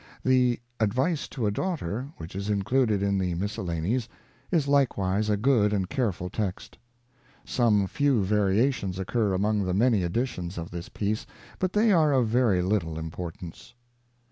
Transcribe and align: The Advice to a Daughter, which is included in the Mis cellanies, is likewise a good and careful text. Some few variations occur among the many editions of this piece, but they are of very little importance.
The 0.25 0.59
Advice 0.79 1.27
to 1.27 1.45
a 1.45 1.51
Daughter, 1.51 2.07
which 2.17 2.35
is 2.35 2.49
included 2.49 3.03
in 3.03 3.19
the 3.19 3.35
Mis 3.35 3.53
cellanies, 3.57 4.07
is 4.49 4.67
likewise 4.67 5.29
a 5.29 5.37
good 5.37 5.73
and 5.73 5.87
careful 5.87 6.27
text. 6.27 6.79
Some 7.45 7.85
few 7.85 8.23
variations 8.23 8.97
occur 8.97 9.31
among 9.33 9.61
the 9.63 9.75
many 9.75 10.01
editions 10.01 10.57
of 10.57 10.71
this 10.71 10.89
piece, 10.89 11.27
but 11.59 11.73
they 11.73 11.91
are 11.91 12.13
of 12.13 12.27
very 12.29 12.63
little 12.63 12.97
importance. 12.97 13.75